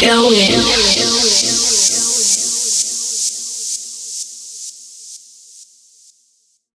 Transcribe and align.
going. 0.00 1.57